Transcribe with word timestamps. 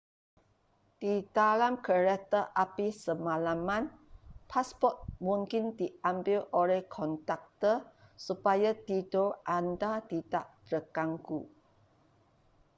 di 1.01 1.13
dalam 1.37 1.73
kereta 1.87 2.41
api 2.65 2.87
semalaman 3.05 3.83
pasport 4.51 4.97
mungkin 5.29 5.63
diambil 5.79 6.39
oleh 6.61 6.79
konduktor 6.95 7.77
supaya 8.27 8.71
tidur 8.87 9.29
anda 9.57 9.93
tidak 10.11 10.45
terganggu 10.67 11.39